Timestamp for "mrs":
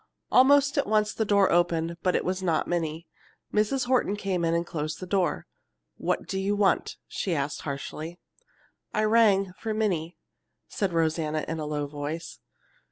3.53-3.85